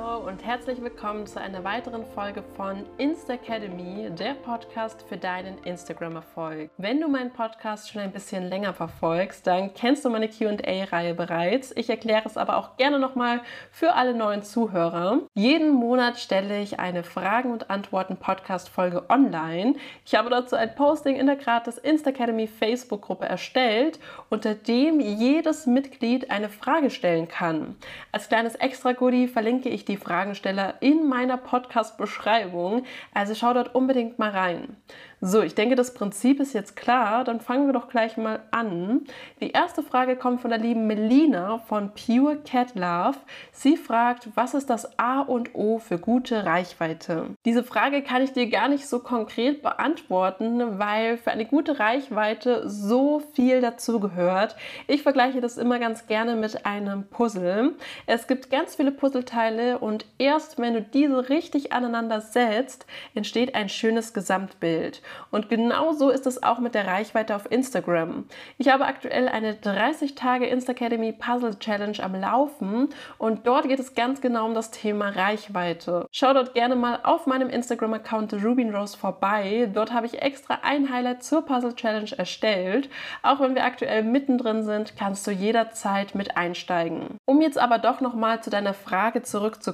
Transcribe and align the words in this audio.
Hallo 0.00 0.26
und 0.26 0.44
herzlich 0.44 0.80
willkommen 0.80 1.26
zu 1.26 1.40
einer 1.40 1.62
weiteren 1.62 2.04
Folge 2.14 2.42
von 2.56 2.84
Insta 2.96 3.34
Academy, 3.34 4.08
der 4.10 4.34
Podcast 4.34 5.04
für 5.08 5.16
deinen 5.16 5.58
Instagram-Erfolg. 5.64 6.70
Wenn 6.78 7.00
du 7.00 7.08
meinen 7.08 7.32
Podcast 7.32 7.90
schon 7.90 8.00
ein 8.00 8.12
bisschen 8.12 8.48
länger 8.48 8.72
verfolgst, 8.72 9.46
dann 9.46 9.74
kennst 9.74 10.04
du 10.04 10.10
meine 10.10 10.28
QA-Reihe 10.28 11.14
bereits. 11.14 11.72
Ich 11.76 11.90
erkläre 11.90 12.26
es 12.26 12.36
aber 12.36 12.56
auch 12.56 12.76
gerne 12.76 12.98
nochmal 12.98 13.42
für 13.70 13.94
alle 13.94 14.14
neuen 14.14 14.42
Zuhörer. 14.42 15.20
Jeden 15.34 15.70
Monat 15.70 16.18
stelle 16.18 16.62
ich 16.62 16.80
eine 16.80 17.02
Fragen- 17.02 17.52
und 17.52 17.68
Antworten-Podcast-Folge 17.68 19.10
online. 19.10 19.74
Ich 20.06 20.14
habe 20.14 20.30
dazu 20.30 20.56
ein 20.56 20.74
Posting 20.74 21.16
in 21.16 21.26
der 21.26 21.36
gratis 21.36 21.76
Insta 21.76 22.10
Academy 22.10 22.46
Facebook-Gruppe 22.46 23.26
erstellt, 23.26 23.98
unter 24.30 24.54
dem 24.54 25.00
jedes 25.00 25.66
Mitglied 25.66 26.30
eine 26.30 26.48
Frage 26.48 26.90
stellen 26.90 27.28
kann. 27.28 27.76
Als 28.12 28.28
kleines 28.28 28.54
Extra-Goodie 28.54 29.28
verlinke 29.28 29.68
ich 29.68 29.84
die 29.90 29.96
Fragensteller 29.96 30.74
in 30.80 31.08
meiner 31.08 31.36
Podcast-Beschreibung. 31.36 32.84
Also 33.12 33.34
schau 33.34 33.52
dort 33.52 33.74
unbedingt 33.74 34.18
mal 34.18 34.30
rein. 34.30 34.76
So, 35.22 35.42
ich 35.42 35.54
denke, 35.54 35.74
das 35.74 35.92
Prinzip 35.92 36.40
ist 36.40 36.54
jetzt 36.54 36.76
klar. 36.76 37.24
Dann 37.24 37.40
fangen 37.40 37.66
wir 37.66 37.74
doch 37.74 37.88
gleich 37.88 38.16
mal 38.16 38.40
an. 38.52 39.02
Die 39.42 39.50
erste 39.50 39.82
Frage 39.82 40.16
kommt 40.16 40.40
von 40.40 40.48
der 40.48 40.58
lieben 40.58 40.86
Melina 40.86 41.58
von 41.58 41.92
Pure 41.92 42.38
Cat 42.38 42.74
Love. 42.74 43.18
Sie 43.52 43.76
fragt, 43.76 44.30
was 44.34 44.54
ist 44.54 44.70
das 44.70 44.98
A 44.98 45.20
und 45.20 45.54
O 45.54 45.78
für 45.78 45.98
gute 45.98 46.46
Reichweite? 46.46 47.34
Diese 47.44 47.62
Frage 47.62 48.02
kann 48.02 48.22
ich 48.22 48.32
dir 48.32 48.48
gar 48.48 48.68
nicht 48.68 48.88
so 48.88 49.00
konkret 49.00 49.60
beantworten, 49.60 50.78
weil 50.78 51.18
für 51.18 51.32
eine 51.32 51.44
gute 51.44 51.78
Reichweite 51.78 52.66
so 52.66 53.20
viel 53.34 53.60
dazugehört. 53.60 54.56
Ich 54.86 55.02
vergleiche 55.02 55.42
das 55.42 55.58
immer 55.58 55.78
ganz 55.78 56.06
gerne 56.06 56.34
mit 56.34 56.64
einem 56.64 57.10
Puzzle. 57.10 57.74
Es 58.06 58.26
gibt 58.26 58.48
ganz 58.48 58.76
viele 58.76 58.90
Puzzleteile 58.90 59.79
und 59.80 60.06
erst 60.18 60.58
wenn 60.58 60.74
du 60.74 60.82
diese 60.82 61.28
richtig 61.28 61.72
aneinander 61.72 62.20
setzt, 62.20 62.86
entsteht 63.14 63.54
ein 63.54 63.68
schönes 63.68 64.12
Gesamtbild. 64.12 65.02
Und 65.30 65.48
genauso 65.48 66.10
ist 66.10 66.26
es 66.26 66.42
auch 66.42 66.58
mit 66.58 66.74
der 66.74 66.86
Reichweite 66.86 67.36
auf 67.36 67.50
Instagram. 67.50 68.24
Ich 68.58 68.68
habe 68.68 68.86
aktuell 68.86 69.28
eine 69.28 69.54
30 69.54 70.14
Tage 70.14 70.46
Insta 70.46 70.72
Academy 70.72 71.12
Puzzle 71.12 71.58
Challenge 71.58 72.02
am 72.02 72.14
Laufen 72.14 72.88
und 73.18 73.46
dort 73.46 73.68
geht 73.68 73.80
es 73.80 73.94
ganz 73.94 74.20
genau 74.20 74.46
um 74.46 74.54
das 74.54 74.70
Thema 74.70 75.10
Reichweite. 75.10 76.06
Schau 76.10 76.32
dort 76.32 76.54
gerne 76.54 76.76
mal 76.76 77.00
auf 77.02 77.26
meinem 77.26 77.50
Instagram 77.50 77.94
Account 77.94 78.32
Rubinrose 78.32 78.96
vorbei. 78.96 79.68
Dort 79.72 79.92
habe 79.92 80.06
ich 80.06 80.22
extra 80.22 80.60
ein 80.62 80.92
Highlight 80.92 81.22
zur 81.22 81.44
Puzzle 81.44 81.74
Challenge 81.74 82.10
erstellt. 82.16 82.88
Auch 83.22 83.40
wenn 83.40 83.54
wir 83.54 83.64
aktuell 83.64 84.02
mittendrin 84.02 84.62
sind, 84.62 84.96
kannst 84.96 85.26
du 85.26 85.30
jederzeit 85.30 86.14
mit 86.14 86.36
einsteigen. 86.36 87.18
Um 87.26 87.42
jetzt 87.42 87.58
aber 87.58 87.78
doch 87.78 88.00
noch 88.00 88.14
mal 88.14 88.42
zu 88.42 88.50
deiner 88.50 88.74
Frage 88.74 89.22
zurückzukommen, 89.22 89.69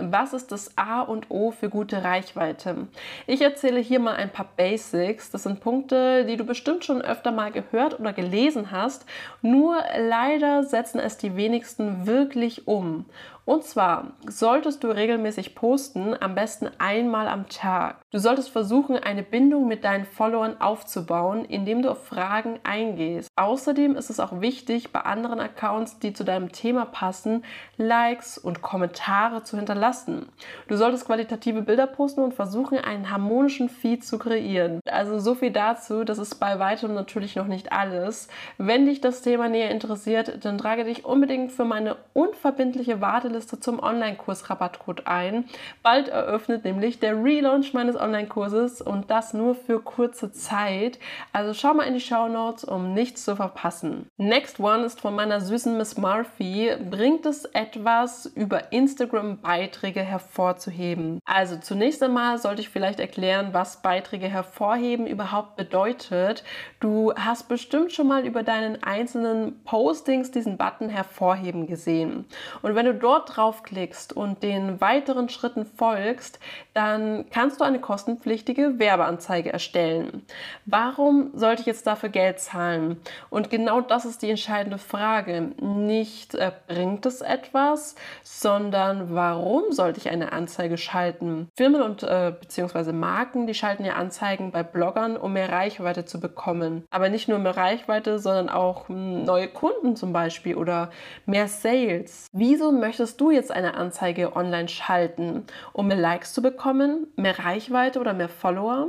was 0.00 0.32
ist 0.32 0.52
das 0.52 0.76
A 0.76 1.00
und 1.00 1.30
O 1.30 1.50
für 1.50 1.68
gute 1.68 2.04
Reichweite? 2.04 2.88
Ich 3.26 3.40
erzähle 3.42 3.80
hier 3.80 4.00
mal 4.00 4.14
ein 4.14 4.30
paar 4.30 4.48
Basics. 4.56 5.30
Das 5.30 5.44
sind 5.44 5.60
Punkte, 5.60 6.24
die 6.24 6.36
du 6.36 6.44
bestimmt 6.44 6.84
schon 6.84 7.02
öfter 7.02 7.32
mal 7.32 7.52
gehört 7.52 7.98
oder 8.00 8.12
gelesen 8.12 8.70
hast. 8.70 9.06
Nur 9.40 9.76
leider 9.98 10.64
setzen 10.64 10.98
es 11.00 11.16
die 11.16 11.36
wenigsten 11.36 12.06
wirklich 12.06 12.66
um. 12.66 13.06
Und 13.44 13.64
zwar 13.64 14.12
solltest 14.28 14.84
du 14.84 14.88
regelmäßig 14.88 15.56
posten, 15.56 16.14
am 16.20 16.36
besten 16.36 16.70
einmal 16.78 17.26
am 17.26 17.48
Tag. 17.48 17.96
Du 18.12 18.18
solltest 18.18 18.50
versuchen, 18.50 18.96
eine 18.96 19.24
Bindung 19.24 19.66
mit 19.66 19.84
deinen 19.84 20.04
Followern 20.04 20.60
aufzubauen, 20.60 21.44
indem 21.44 21.82
du 21.82 21.90
auf 21.90 22.06
Fragen 22.06 22.60
eingehst. 22.62 23.28
Außerdem 23.36 23.96
ist 23.96 24.10
es 24.10 24.20
auch 24.20 24.40
wichtig, 24.40 24.92
bei 24.92 25.00
anderen 25.00 25.40
Accounts, 25.40 25.98
die 25.98 26.12
zu 26.12 26.24
deinem 26.24 26.52
Thema 26.52 26.84
passen, 26.84 27.44
Likes 27.76 28.38
und 28.38 28.62
Kommentare 28.62 29.42
zu 29.42 29.56
hinterlassen. 29.56 30.26
Du 30.68 30.76
solltest 30.76 31.06
qualitative 31.06 31.62
Bilder 31.62 31.88
posten 31.88 32.20
und 32.20 32.34
versuchen, 32.34 32.78
einen 32.78 33.10
harmonischen 33.10 33.68
Feed 33.68 34.04
zu 34.04 34.18
kreieren. 34.18 34.80
Also 34.88 35.18
so 35.18 35.34
viel 35.34 35.50
dazu, 35.50 36.04
das 36.04 36.18
ist 36.18 36.36
bei 36.36 36.60
weitem 36.60 36.94
natürlich 36.94 37.34
noch 37.34 37.48
nicht 37.48 37.72
alles. 37.72 38.28
Wenn 38.58 38.86
dich 38.86 39.00
das 39.00 39.22
Thema 39.22 39.48
näher 39.48 39.70
interessiert, 39.70 40.44
dann 40.44 40.58
trage 40.58 40.84
dich 40.84 41.04
unbedingt 41.04 41.50
für 41.50 41.64
meine 41.64 41.96
unverbindliche 42.12 43.00
Warteliste 43.00 43.31
Warteliste 43.32 43.58
zum 43.58 43.82
Online-Kurs 43.82 44.50
Rabattcode 44.50 45.06
ein. 45.06 45.46
Bald 45.82 46.08
eröffnet 46.08 46.64
nämlich 46.64 47.00
der 47.00 47.24
Relaunch 47.24 47.72
meines 47.72 47.96
Online-Kurses 47.96 48.82
und 48.82 49.10
das 49.10 49.32
nur 49.32 49.54
für 49.54 49.80
kurze 49.80 50.32
Zeit. 50.32 50.98
Also 51.32 51.54
schau 51.54 51.72
mal 51.72 51.84
in 51.84 51.94
die 51.94 52.00
Show 52.00 52.28
Notes, 52.28 52.62
um 52.62 52.92
nichts 52.92 53.24
zu 53.24 53.34
verpassen. 53.34 54.06
Next 54.18 54.60
One 54.60 54.84
ist 54.84 55.00
von 55.00 55.14
meiner 55.14 55.40
süßen 55.40 55.78
Miss 55.78 55.96
Murphy. 55.96 56.76
Bringt 56.90 57.24
es 57.24 57.46
etwas 57.46 58.26
über 58.26 58.70
Instagram-Beiträge 58.70 60.00
hervorzuheben? 60.00 61.18
Also 61.24 61.56
zunächst 61.56 62.02
einmal 62.02 62.36
sollte 62.36 62.60
ich 62.60 62.68
vielleicht 62.68 63.00
erklären, 63.00 63.48
was 63.52 63.80
Beiträge 63.80 64.28
hervorheben 64.28 65.06
überhaupt 65.06 65.56
bedeutet. 65.56 66.44
Du 66.80 67.14
hast 67.14 67.48
bestimmt 67.48 67.92
schon 67.92 68.08
mal 68.08 68.26
über 68.26 68.42
deinen 68.42 68.82
einzelnen 68.82 69.64
Postings 69.64 70.30
diesen 70.30 70.58
Button 70.58 70.90
hervorheben 70.90 71.66
gesehen. 71.66 72.26
Und 72.60 72.74
wenn 72.74 72.84
du 72.84 72.94
dort 72.94 73.21
dort 73.22 73.36
draufklickst 73.36 74.12
und 74.12 74.42
den 74.42 74.80
weiteren 74.80 75.28
Schritten 75.28 75.64
folgst, 75.64 76.38
dann 76.74 77.26
kannst 77.30 77.60
du 77.60 77.64
eine 77.64 77.80
kostenpflichtige 77.80 78.78
Werbeanzeige 78.78 79.52
erstellen. 79.52 80.26
Warum 80.66 81.30
sollte 81.34 81.60
ich 81.62 81.66
jetzt 81.66 81.86
dafür 81.86 82.08
Geld 82.08 82.40
zahlen? 82.40 83.00
Und 83.30 83.50
genau 83.50 83.80
das 83.80 84.04
ist 84.04 84.22
die 84.22 84.30
entscheidende 84.30 84.78
Frage. 84.78 85.52
Nicht 85.60 86.34
äh, 86.34 86.52
bringt 86.66 87.06
es 87.06 87.20
etwas, 87.20 87.94
sondern 88.22 89.14
warum 89.14 89.72
sollte 89.72 90.00
ich 90.00 90.08
eine 90.08 90.32
Anzeige 90.32 90.78
schalten? 90.78 91.48
Firmen 91.56 91.82
und 91.82 92.02
äh, 92.02 92.32
beziehungsweise 92.38 92.92
Marken, 92.92 93.46
die 93.46 93.54
schalten 93.54 93.84
ja 93.84 93.94
Anzeigen 93.94 94.50
bei 94.50 94.62
Bloggern, 94.62 95.16
um 95.16 95.34
mehr 95.34 95.50
Reichweite 95.50 96.04
zu 96.04 96.20
bekommen. 96.20 96.84
Aber 96.90 97.08
nicht 97.08 97.28
nur 97.28 97.38
mehr 97.38 97.56
Reichweite, 97.56 98.18
sondern 98.18 98.48
auch 98.48 98.88
hm, 98.88 99.24
neue 99.24 99.48
Kunden 99.48 99.96
zum 99.96 100.12
Beispiel 100.12 100.56
oder 100.56 100.90
mehr 101.26 101.48
Sales. 101.48 102.26
Wieso 102.32 102.72
möchtest 102.72 103.11
möchtest 103.12 103.20
du 103.20 103.30
jetzt 103.30 103.52
eine 103.52 103.74
Anzeige 103.74 104.34
online 104.36 104.68
schalten, 104.68 105.44
um 105.74 105.86
mehr 105.88 105.98
Likes 105.98 106.32
zu 106.32 106.40
bekommen, 106.40 107.08
mehr 107.16 107.38
Reichweite 107.38 108.00
oder 108.00 108.14
mehr 108.14 108.30
Follower? 108.30 108.88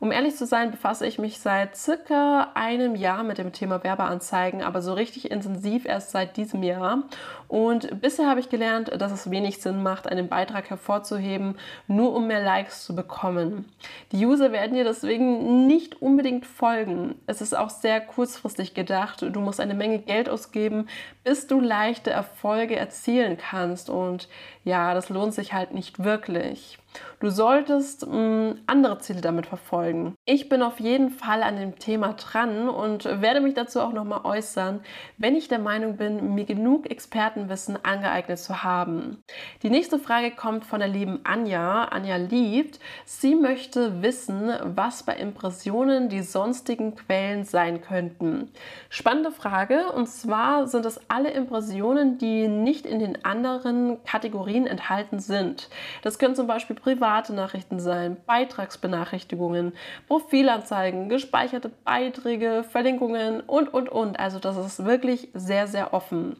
Um 0.00 0.12
ehrlich 0.12 0.34
zu 0.34 0.46
sein, 0.46 0.70
befasse 0.70 1.06
ich 1.06 1.18
mich 1.18 1.40
seit 1.40 1.76
circa 1.76 2.52
einem 2.54 2.94
Jahr 2.94 3.22
mit 3.22 3.36
dem 3.36 3.52
Thema 3.52 3.84
Werbeanzeigen, 3.84 4.62
aber 4.62 4.80
so 4.80 4.94
richtig 4.94 5.30
intensiv 5.30 5.84
erst 5.84 6.10
seit 6.10 6.38
diesem 6.38 6.62
Jahr. 6.62 7.02
Und 7.48 8.00
bisher 8.00 8.26
habe 8.26 8.40
ich 8.40 8.48
gelernt, 8.48 8.90
dass 8.98 9.12
es 9.12 9.30
wenig 9.30 9.60
Sinn 9.60 9.82
macht, 9.82 10.06
einen 10.06 10.28
Beitrag 10.28 10.70
hervorzuheben, 10.70 11.56
nur 11.86 12.14
um 12.14 12.28
mehr 12.28 12.42
Likes 12.42 12.86
zu 12.86 12.96
bekommen. 12.96 13.66
Die 14.10 14.24
User 14.24 14.52
werden 14.52 14.74
dir 14.74 14.84
deswegen 14.84 15.66
nicht 15.66 16.00
unbedingt 16.00 16.46
folgen. 16.46 17.16
Es 17.26 17.42
ist 17.42 17.54
auch 17.54 17.68
sehr 17.68 18.00
kurzfristig 18.00 18.72
gedacht. 18.72 19.20
Du 19.20 19.40
musst 19.40 19.60
eine 19.60 19.74
Menge 19.74 19.98
Geld 19.98 20.30
ausgeben, 20.30 20.88
bis 21.24 21.46
du 21.46 21.60
leichte 21.60 22.08
Erfolge 22.10 22.74
erzielen 22.74 23.36
kannst. 23.36 23.90
Und 23.90 24.30
ja, 24.64 24.94
das 24.94 25.10
lohnt 25.10 25.34
sich 25.34 25.52
halt 25.52 25.74
nicht 25.74 26.02
wirklich. 26.02 26.78
Du 27.20 27.30
solltest 27.30 28.06
mh, 28.06 28.14
mm, 28.16 28.58
andere 28.66 28.98
Ziele 28.98 29.20
damit 29.20 29.46
verfolgen. 29.46 30.14
Ich 30.32 30.48
bin 30.48 30.62
auf 30.62 30.78
jeden 30.78 31.10
Fall 31.10 31.42
an 31.42 31.56
dem 31.56 31.76
Thema 31.80 32.12
dran 32.12 32.68
und 32.68 33.04
werde 33.04 33.40
mich 33.40 33.54
dazu 33.54 33.80
auch 33.80 33.92
nochmal 33.92 34.20
äußern, 34.22 34.78
wenn 35.18 35.34
ich 35.34 35.48
der 35.48 35.58
Meinung 35.58 35.96
bin, 35.96 36.36
mir 36.36 36.44
genug 36.44 36.88
Expertenwissen 36.88 37.84
angeeignet 37.84 38.38
zu 38.38 38.62
haben. 38.62 39.24
Die 39.64 39.70
nächste 39.70 39.98
Frage 39.98 40.30
kommt 40.30 40.64
von 40.64 40.78
der 40.78 40.88
lieben 40.88 41.18
Anja. 41.24 41.82
Anja 41.86 42.14
liebt. 42.14 42.78
Sie 43.04 43.34
möchte 43.34 44.02
wissen, 44.02 44.52
was 44.62 45.02
bei 45.02 45.16
Impressionen 45.16 46.08
die 46.08 46.22
sonstigen 46.22 46.94
Quellen 46.94 47.42
sein 47.42 47.80
könnten. 47.80 48.52
Spannende 48.88 49.32
Frage 49.32 49.90
und 49.90 50.06
zwar 50.06 50.68
sind 50.68 50.86
es 50.86 51.00
alle 51.10 51.30
Impressionen, 51.32 52.18
die 52.18 52.46
nicht 52.46 52.86
in 52.86 53.00
den 53.00 53.24
anderen 53.24 53.98
Kategorien 54.04 54.68
enthalten 54.68 55.18
sind. 55.18 55.70
Das 56.02 56.20
können 56.20 56.36
zum 56.36 56.46
Beispiel 56.46 56.76
private 56.76 57.32
Nachrichten 57.32 57.80
sein, 57.80 58.16
Beitragsbenachrichtigungen, 58.26 59.72
Profilanzeigen, 60.20 61.08
gespeicherte 61.08 61.70
Beiträge, 61.84 62.64
Verlinkungen 62.68 63.40
und, 63.40 63.72
und, 63.72 63.88
und. 63.88 64.18
Also 64.18 64.38
das 64.38 64.56
ist 64.56 64.84
wirklich 64.84 65.28
sehr, 65.34 65.66
sehr 65.66 65.94
offen. 65.94 66.36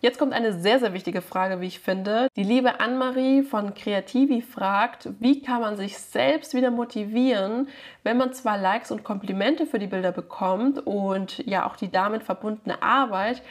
Jetzt 0.00 0.18
kommt 0.18 0.32
eine 0.32 0.52
sehr, 0.52 0.80
sehr 0.80 0.94
wichtige 0.94 1.22
Frage, 1.22 1.60
wie 1.60 1.68
ich 1.68 1.78
finde. 1.78 2.26
Die 2.34 2.42
liebe 2.42 2.80
Annemarie 2.80 3.44
von 3.44 3.72
Creativi 3.74 4.42
fragt, 4.42 5.08
wie 5.20 5.40
kann 5.42 5.60
man 5.60 5.76
sich 5.76 5.96
selbst 5.96 6.54
wieder 6.54 6.72
motivieren, 6.72 7.68
wenn 8.02 8.16
man 8.16 8.32
zwar 8.32 8.58
Likes 8.58 8.90
und 8.90 9.04
Komplimente 9.04 9.64
für 9.64 9.78
die 9.78 9.86
Bilder 9.86 10.10
bekommt 10.10 10.84
und 10.84 11.38
ja 11.46 11.64
auch 11.64 11.76
die 11.76 11.92
damit 11.92 12.24
verbundene 12.24 12.82
Arbeit, 12.82 13.42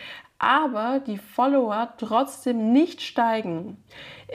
aber 0.42 1.00
die 1.00 1.20
Follower 1.20 1.94
trotzdem 1.98 2.74
nicht 2.74 3.02
steigen. 3.02 3.78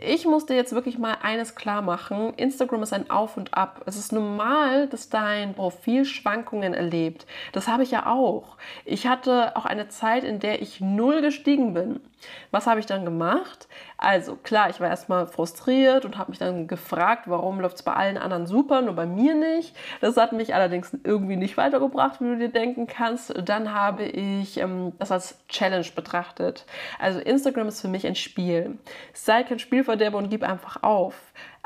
Ich 0.01 0.25
musste 0.25 0.55
jetzt 0.55 0.73
wirklich 0.73 0.99
mal 0.99 1.17
eines 1.21 1.57
klar 1.57 1.83
machen. 1.83 2.33
Instagram 2.35 2.85
ist 2.85 2.93
ein 2.93 3.11
Auf 3.11 3.37
und 3.37 3.55
Ab. 3.55 3.83
Es 3.87 3.97
ist 3.97 4.13
normal, 4.13 4.87
dass 4.87 5.09
dein 5.09 5.55
Profil 5.55 6.05
Schwankungen 6.05 6.75
erlebt. 6.75 7.27
Das 7.53 7.67
habe 7.67 7.83
ich 7.83 7.91
ja 7.91 8.07
auch. 8.07 8.57
Ich 8.85 9.09
hatte 9.09 9.57
auch 9.57 9.65
eine 9.65 9.89
Zeit, 9.89 10.23
in 10.23 10.39
der 10.39 10.63
ich 10.63 10.81
null 10.81 11.23
gestiegen 11.23 11.75
bin. 11.75 12.01
Was 12.51 12.67
habe 12.67 12.81
ich 12.81 12.87
dann 12.87 13.05
gemacht? 13.05 13.69
Also 13.99 14.37
klar, 14.37 14.71
ich 14.71 14.81
war 14.81 14.89
erstmal 14.89 15.27
frustriert 15.27 16.05
und 16.05 16.19
habe 16.19 16.31
mich 16.31 16.39
dann 16.39 16.67
gefragt, 16.67 17.25
warum 17.27 17.61
läuft 17.61 17.77
es 17.77 17.83
bei 17.83 17.95
allen 17.95 18.19
anderen 18.19 18.47
super, 18.47 18.83
nur 18.83 18.95
bei 18.95 19.07
mir 19.07 19.35
nicht. 19.35 19.75
Das 20.01 20.17
hat 20.17 20.33
mich 20.33 20.55
allerdings 20.55 20.97
irgendwie 21.05 21.37
nicht 21.37 21.57
weitergebracht, 21.57 22.21
wie 22.21 22.25
du 22.25 22.39
dir 22.39 22.49
denken 22.49 22.87
kannst. 22.87 23.35
Dann 23.49 23.73
habe 23.73 24.05
ich 24.05 24.59
ähm, 24.59 24.93
das 24.99 25.13
als 25.13 25.39
Challenge 25.49 25.87
betrachtet. 25.95 26.67
Also 26.99 27.21
Instagram 27.21 27.69
ist 27.69 27.81
für 27.81 27.89
mich 27.89 28.07
ein 28.07 28.17
Spiel. 28.17 28.79
Sei 29.13 29.43
kein 29.43 29.59
Spielverderber 29.59 30.19
und 30.19 30.31
gib 30.31 30.43
einfach 30.43 30.83
auf 30.83 31.15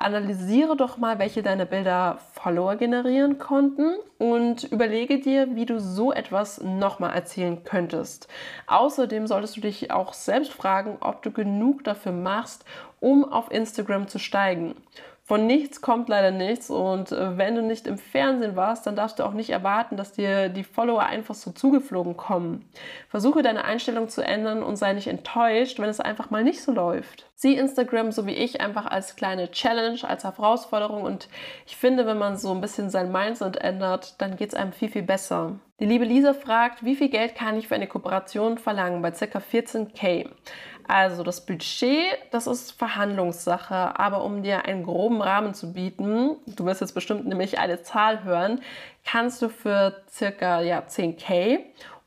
analysiere 0.01 0.77
doch 0.77 0.97
mal, 0.97 1.19
welche 1.19 1.43
deine 1.43 1.67
Bilder 1.67 2.19
Follower 2.33 2.77
generieren 2.77 3.39
konnten 3.39 3.97
und 4.19 4.65
überlege 4.65 5.21
dir, 5.21 5.55
wie 5.55 5.67
du 5.67 5.79
so 5.79 6.11
etwas 6.13 6.63
nochmal 6.63 7.15
erzählen 7.15 7.63
könntest. 7.65 8.27
Außerdem 8.67 9.27
solltest 9.27 9.59
du 9.59 9.61
dich 9.61 9.91
auch 9.91 10.15
selbst 10.15 10.53
fragen, 10.53 10.97
ob 11.01 11.23
du 11.23 11.31
genug 11.31 11.85
dafür 11.85 12.13
machst, 12.13 12.65
um 13.01 13.31
auf 13.31 13.51
Instagram 13.51 14.09
zu 14.09 14.19
steigen. 14.19 14.75
Von 15.31 15.47
nichts 15.47 15.81
kommt 15.81 16.09
leider 16.09 16.33
nichts 16.33 16.71
und 16.71 17.13
äh, 17.13 17.39
wenn 17.39 17.55
du 17.55 17.63
nicht 17.63 17.87
im 17.87 17.99
Fernsehen 17.99 18.57
warst, 18.57 18.85
dann 18.85 18.97
darfst 18.97 19.21
du 19.21 19.23
auch 19.23 19.33
nicht 19.33 19.51
erwarten, 19.51 19.97
dass 19.97 20.11
dir 20.11 20.49
die 20.49 20.65
Follower 20.65 21.05
einfach 21.05 21.37
so 21.37 21.53
zugeflogen 21.53 22.17
kommen. 22.17 22.69
Versuche 23.09 23.41
deine 23.41 23.65
Einstellung 23.65 24.09
zu 24.09 24.25
ändern 24.25 24.65
und 24.65 24.75
sei 24.75 24.93
nicht 24.93 25.07
enttäuscht, 25.07 25.79
wenn 25.79 25.89
es 25.89 26.01
einfach 26.01 26.31
mal 26.31 26.43
nicht 26.43 26.61
so 26.61 26.73
läuft. 26.73 27.31
Sieh 27.37 27.55
Instagram 27.55 28.11
so 28.11 28.27
wie 28.27 28.35
ich 28.35 28.61
einfach 28.61 28.87
als 28.87 29.15
kleine 29.15 29.53
Challenge, 29.53 30.01
als 30.03 30.25
Herausforderung 30.25 31.03
und 31.03 31.29
ich 31.65 31.77
finde, 31.77 32.07
wenn 32.07 32.19
man 32.19 32.37
so 32.37 32.53
ein 32.53 32.61
bisschen 32.61 32.91
sein 32.91 33.13
Mindset 33.13 33.57
ändert, 33.57 34.21
dann 34.21 34.35
geht 34.35 34.49
es 34.49 34.55
einem 34.57 34.73
viel, 34.73 34.89
viel 34.89 35.05
besser. 35.05 35.61
Die 35.79 35.87
liebe 35.87 36.05
Lisa 36.05 36.35
fragt, 36.35 36.85
wie 36.85 36.97
viel 36.97 37.09
Geld 37.09 37.37
kann 37.37 37.57
ich 37.57 37.69
für 37.69 37.77
eine 37.77 37.87
Kooperation 37.87 38.59
verlangen 38.59 39.01
bei 39.01 39.13
ca. 39.13 39.39
14k? 39.39 40.29
Also 40.91 41.23
das 41.23 41.47
Budget, 41.47 42.19
das 42.33 42.49
ist 42.49 42.73
Verhandlungssache, 42.73 43.97
aber 43.97 44.25
um 44.25 44.43
dir 44.43 44.65
einen 44.65 44.83
groben 44.83 45.23
Rahmen 45.23 45.55
zu 45.55 45.73
bieten, 45.73 46.35
du 46.47 46.65
wirst 46.65 46.81
jetzt 46.81 46.95
bestimmt 46.95 47.29
nämlich 47.29 47.61
eine 47.61 47.85
Zahl 47.85 48.25
hören, 48.25 48.61
kannst 49.05 49.41
du 49.41 49.51
für 49.51 50.03
circa 50.11 50.61
ja, 50.63 50.81
10k 50.81 51.61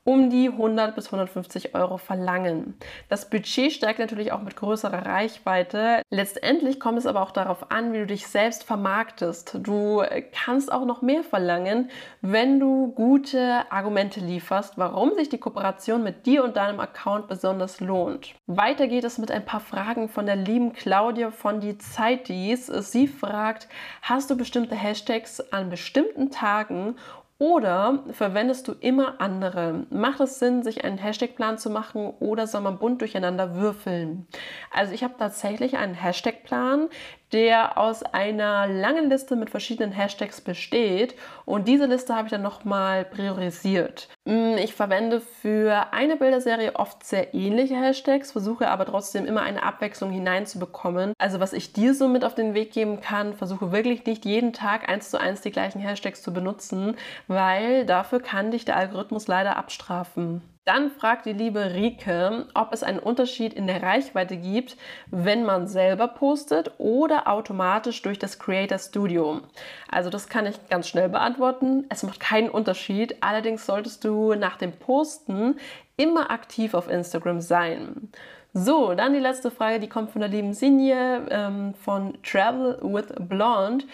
um 0.04 0.28
die 0.28 0.48
100 0.48 0.94
bis 0.94 1.06
150 1.06 1.74
Euro 1.74 1.96
verlangen. 1.96 2.74
Das 3.08 3.28
Budget 3.30 3.72
steigt 3.72 3.98
natürlich 3.98 4.32
auch 4.32 4.42
mit 4.42 4.54
größerer 4.54 5.06
Reichweite. 5.06 6.02
Letztendlich 6.10 6.78
kommt 6.78 6.98
es 6.98 7.06
aber 7.06 7.22
auch 7.22 7.30
darauf 7.30 7.70
an, 7.70 7.92
wie 7.92 7.98
du 7.98 8.06
dich 8.06 8.26
selbst 8.26 8.64
vermarktest. 8.64 9.58
Du 9.62 10.02
kannst 10.32 10.70
auch 10.70 10.84
noch 10.84 11.00
mehr 11.00 11.22
verlangen, 11.22 11.90
wenn 12.20 12.60
du 12.60 12.92
gute 12.92 13.64
Argumente 13.70 14.20
lieferst, 14.20 14.76
warum 14.76 15.14
sich 15.14 15.30
die 15.30 15.38
Kooperation 15.38 16.02
mit 16.02 16.26
dir 16.26 16.44
und 16.44 16.56
deinem 16.56 16.80
Account 16.80 17.28
besonders 17.28 17.80
lohnt. 17.80 18.34
Weiter 18.46 18.86
geht 18.88 19.04
es 19.04 19.16
mit 19.16 19.30
ein 19.30 19.46
paar 19.46 19.60
Fragen 19.60 20.08
von 20.10 20.26
der 20.26 20.36
lieben 20.36 20.74
Claudia 20.74 21.30
von 21.30 21.60
die 21.60 21.78
Zeit 21.78 22.28
dies. 22.28 22.66
Sie 22.66 23.08
fragt, 23.08 23.68
hast 24.02 24.30
du 24.30 24.36
bestimmte 24.36 24.74
Hashtags 24.74 25.40
an 25.52 25.70
bestimmten 25.70 26.30
Tagen 26.30 26.96
oder 27.44 28.04
verwendest 28.10 28.68
du 28.68 28.72
immer 28.72 29.20
andere? 29.20 29.84
Macht 29.90 30.20
es 30.20 30.38
Sinn, 30.38 30.62
sich 30.62 30.82
einen 30.82 30.96
Hashtagplan 30.96 31.58
zu 31.58 31.68
machen 31.68 32.14
oder 32.18 32.46
soll 32.46 32.62
man 32.62 32.78
bunt 32.78 33.02
durcheinander 33.02 33.54
würfeln? 33.56 34.26
Also 34.70 34.94
ich 34.94 35.04
habe 35.04 35.12
tatsächlich 35.18 35.76
einen 35.76 35.92
Hashtagplan, 35.92 36.88
der 37.32 37.76
aus 37.76 38.02
einer 38.02 38.66
langen 38.66 39.10
Liste 39.10 39.36
mit 39.36 39.50
verschiedenen 39.50 39.92
Hashtags 39.92 40.40
besteht 40.40 41.16
und 41.44 41.68
diese 41.68 41.84
Liste 41.84 42.14
habe 42.14 42.28
ich 42.28 42.30
dann 42.30 42.40
nochmal 42.40 43.04
priorisiert. 43.04 44.08
Mm, 44.26 44.56
ich 44.56 44.74
verwende 44.74 45.20
für 45.20 45.92
eine 45.92 46.16
Bilderserie 46.16 46.76
oft 46.76 47.04
sehr 47.04 47.34
ähnliche 47.34 47.76
Hashtags, 47.76 48.32
versuche 48.32 48.68
aber 48.68 48.86
trotzdem 48.86 49.26
immer 49.26 49.42
eine 49.42 49.62
Abwechslung 49.62 50.10
hineinzubekommen. 50.10 51.12
Also 51.18 51.40
was 51.40 51.52
ich 51.52 51.74
dir 51.74 51.94
so 51.94 52.08
mit 52.08 52.24
auf 52.24 52.34
den 52.34 52.54
Weg 52.54 52.72
geben 52.72 53.00
kann, 53.02 53.34
versuche 53.34 53.70
wirklich 53.70 54.06
nicht 54.06 54.24
jeden 54.24 54.54
Tag 54.54 54.88
eins 54.88 55.10
zu 55.10 55.20
eins 55.20 55.42
die 55.42 55.50
gleichen 55.50 55.80
Hashtags 55.80 56.22
zu 56.22 56.32
benutzen, 56.32 56.96
weil 57.28 57.84
dafür 57.84 58.20
kann 58.20 58.50
dich 58.50 58.64
der 58.64 58.76
Algorithmus 58.76 59.26
leider 59.28 59.56
abstrafen. 59.56 60.42
Dann 60.64 60.90
fragt 60.90 61.26
die 61.26 61.34
liebe 61.34 61.74
Rike, 61.74 62.46
ob 62.54 62.72
es 62.72 62.82
einen 62.82 62.98
Unterschied 62.98 63.52
in 63.52 63.66
der 63.66 63.82
Reichweite 63.82 64.38
gibt, 64.38 64.78
wenn 65.10 65.44
man 65.44 65.66
selber 65.68 66.08
postet 66.08 66.70
oder 66.78 67.28
automatisch 67.28 68.00
durch 68.00 68.18
das 68.18 68.38
Creator 68.38 68.78
Studio. 68.78 69.42
Also 69.90 70.08
das 70.08 70.28
kann 70.30 70.46
ich 70.46 70.56
ganz 70.70 70.88
schnell 70.88 71.10
beantworten. 71.10 71.84
Es 71.90 72.02
macht 72.02 72.18
keinen 72.18 72.48
Unterschied. 72.48 73.16
Allerdings 73.20 73.66
solltest 73.66 74.04
du 74.04 74.34
nach 74.34 74.56
dem 74.56 74.72
Posten 74.72 75.56
immer 75.98 76.30
aktiv 76.30 76.72
auf 76.72 76.88
Instagram 76.88 77.42
sein. 77.42 78.10
So, 78.54 78.94
dann 78.94 79.12
die 79.12 79.18
letzte 79.18 79.50
Frage, 79.50 79.80
die 79.80 79.88
kommt 79.88 80.12
von 80.12 80.20
der 80.20 80.30
lieben 80.30 80.54
Sinje 80.54 81.26
ähm, 81.28 81.74
von 81.74 82.16
Travel 82.22 82.78
with 82.82 83.12
Blonde. 83.28 83.84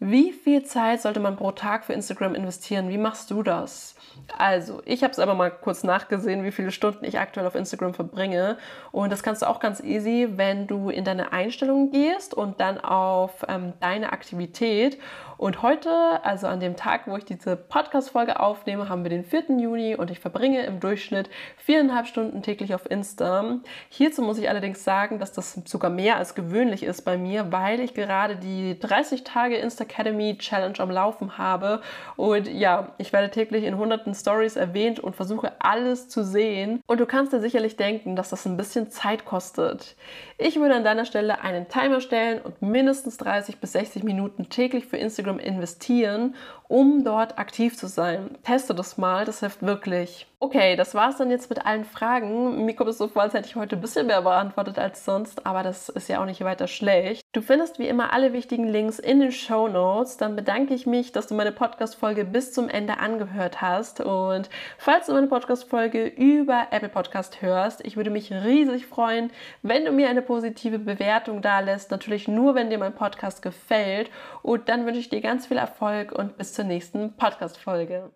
Wie 0.00 0.32
viel 0.32 0.62
Zeit 0.62 1.02
sollte 1.02 1.18
man 1.18 1.36
pro 1.36 1.50
Tag 1.50 1.84
für 1.84 1.92
Instagram 1.92 2.36
investieren? 2.36 2.88
Wie 2.88 2.98
machst 2.98 3.32
du 3.32 3.42
das? 3.42 3.96
Also, 4.36 4.80
ich 4.84 5.02
habe 5.02 5.12
es 5.12 5.18
aber 5.18 5.34
mal 5.34 5.50
kurz 5.50 5.82
nachgesehen, 5.82 6.44
wie 6.44 6.52
viele 6.52 6.70
Stunden 6.70 7.04
ich 7.04 7.18
aktuell 7.18 7.46
auf 7.46 7.56
Instagram 7.56 7.94
verbringe. 7.94 8.58
Und 8.92 9.10
das 9.10 9.24
kannst 9.24 9.42
du 9.42 9.46
auch 9.46 9.58
ganz 9.58 9.80
easy, 9.80 10.28
wenn 10.36 10.68
du 10.68 10.90
in 10.90 11.04
deine 11.04 11.32
Einstellungen 11.32 11.90
gehst 11.90 12.32
und 12.32 12.60
dann 12.60 12.78
auf 12.78 13.44
ähm, 13.48 13.72
deine 13.80 14.12
Aktivität. 14.12 14.98
Und 15.38 15.62
heute, 15.62 15.90
also 16.24 16.48
an 16.48 16.58
dem 16.58 16.74
Tag, 16.74 17.06
wo 17.06 17.16
ich 17.16 17.24
diese 17.24 17.54
Podcast-Folge 17.54 18.40
aufnehme, 18.40 18.88
haben 18.88 19.04
wir 19.04 19.10
den 19.10 19.24
4. 19.24 19.44
Juni 19.60 19.94
und 19.94 20.10
ich 20.10 20.18
verbringe 20.18 20.62
im 20.62 20.80
Durchschnitt 20.80 21.30
viereinhalb 21.56 22.08
Stunden 22.08 22.42
täglich 22.42 22.74
auf 22.74 22.90
Insta. 22.90 23.60
Hierzu 23.88 24.22
muss 24.22 24.38
ich 24.38 24.48
allerdings 24.48 24.82
sagen, 24.82 25.20
dass 25.20 25.32
das 25.32 25.60
sogar 25.64 25.92
mehr 25.92 26.16
als 26.16 26.34
gewöhnlich 26.34 26.82
ist 26.82 27.02
bei 27.02 27.16
mir, 27.16 27.52
weil 27.52 27.78
ich 27.78 27.94
gerade 27.94 28.34
die 28.34 28.80
30 28.80 29.22
Tage 29.22 29.56
Insta 29.56 29.84
Academy 29.88 30.36
Challenge 30.38 30.78
am 30.78 30.90
Laufen 30.90 31.38
habe. 31.38 31.80
Und 32.16 32.48
ja, 32.48 32.92
ich 32.98 33.12
werde 33.12 33.30
täglich 33.30 33.64
in 33.64 33.78
hunderten 33.78 34.14
Stories 34.14 34.56
erwähnt 34.56 35.00
und 35.00 35.16
versuche 35.16 35.52
alles 35.58 36.08
zu 36.08 36.22
sehen. 36.22 36.80
Und 36.86 37.00
du 37.00 37.06
kannst 37.06 37.32
dir 37.32 37.40
sicherlich 37.40 37.76
denken, 37.76 38.16
dass 38.16 38.30
das 38.30 38.46
ein 38.46 38.56
bisschen 38.56 38.90
Zeit 38.90 39.24
kostet. 39.24 39.96
Ich 40.36 40.60
würde 40.60 40.76
an 40.76 40.84
deiner 40.84 41.04
Stelle 41.04 41.40
einen 41.40 41.68
Timer 41.68 42.00
stellen 42.00 42.40
und 42.40 42.62
mindestens 42.62 43.16
30 43.16 43.58
bis 43.58 43.72
60 43.72 44.04
Minuten 44.04 44.48
täglich 44.50 44.86
für 44.86 44.96
Instagram 44.96 45.38
investieren, 45.38 46.34
um 46.68 47.02
dort 47.02 47.38
aktiv 47.38 47.76
zu 47.76 47.88
sein. 47.88 48.36
Teste 48.44 48.74
das 48.74 48.98
mal, 48.98 49.24
das 49.24 49.40
hilft 49.40 49.62
wirklich. 49.62 50.26
Okay, 50.40 50.76
das 50.76 50.94
war 50.94 51.10
es 51.10 51.16
dann 51.16 51.30
jetzt 51.30 51.50
mit 51.50 51.66
allen 51.66 51.84
Fragen. 51.84 52.64
Mir 52.64 52.76
kommt 52.76 52.90
es 52.90 52.98
so 52.98 53.08
vor, 53.08 53.22
als 53.22 53.34
hätte 53.34 53.48
ich 53.48 53.56
heute 53.56 53.74
ein 53.74 53.80
bisschen 53.80 54.06
mehr 54.06 54.22
beantwortet 54.22 54.78
als 54.78 55.04
sonst, 55.04 55.44
aber 55.44 55.64
das 55.64 55.88
ist 55.88 56.08
ja 56.08 56.20
auch 56.20 56.26
nicht 56.26 56.44
weiter 56.44 56.68
schlecht. 56.68 57.22
Du 57.32 57.40
findest 57.40 57.80
wie 57.80 57.88
immer 57.88 58.12
alle 58.12 58.32
wichtigen 58.32 58.68
Links 58.68 59.00
in 59.00 59.18
den 59.18 59.32
Show 59.32 59.66
Notes. 59.78 60.16
Dann 60.16 60.34
bedanke 60.34 60.74
ich 60.74 60.86
mich, 60.86 61.12
dass 61.12 61.28
du 61.28 61.34
meine 61.34 61.52
Podcast-Folge 61.52 62.24
bis 62.24 62.52
zum 62.52 62.68
Ende 62.68 62.98
angehört 62.98 63.60
hast. 63.60 64.00
Und 64.00 64.50
falls 64.76 65.06
du 65.06 65.12
meine 65.12 65.28
Podcast-Folge 65.28 66.04
über 66.04 66.66
Apple 66.72 66.88
Podcast 66.88 67.40
hörst, 67.42 67.86
ich 67.86 67.96
würde 67.96 68.10
mich 68.10 68.32
riesig 68.32 68.86
freuen, 68.86 69.30
wenn 69.62 69.84
du 69.84 69.92
mir 69.92 70.08
eine 70.08 70.22
positive 70.22 70.80
Bewertung 70.80 71.42
da 71.42 71.60
lässt. 71.60 71.92
Natürlich 71.92 72.26
nur, 72.26 72.56
wenn 72.56 72.70
dir 72.70 72.78
mein 72.78 72.94
Podcast 72.94 73.40
gefällt. 73.40 74.10
Und 74.42 74.68
dann 74.68 74.84
wünsche 74.84 75.00
ich 75.00 75.10
dir 75.10 75.20
ganz 75.20 75.46
viel 75.46 75.58
Erfolg 75.58 76.10
und 76.10 76.36
bis 76.36 76.54
zur 76.54 76.64
nächsten 76.64 77.14
Podcast-Folge. 77.16 78.10